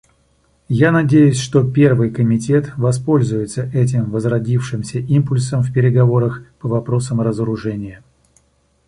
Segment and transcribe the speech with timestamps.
[0.67, 8.01] Я надеюсь, что Первый комитет воспользуется этим возродившимся импульсом в переговорах по вопросам разоружения.